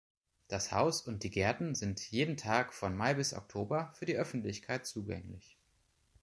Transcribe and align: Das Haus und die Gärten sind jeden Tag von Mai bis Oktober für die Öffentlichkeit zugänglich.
Das 0.47 0.71
Haus 0.71 1.03
und 1.03 1.21
die 1.21 1.29
Gärten 1.29 1.75
sind 1.75 2.09
jeden 2.09 2.35
Tag 2.35 2.73
von 2.73 2.97
Mai 2.97 3.13
bis 3.13 3.35
Oktober 3.35 3.91
für 3.93 4.07
die 4.07 4.15
Öffentlichkeit 4.15 4.87
zugänglich. 4.87 5.59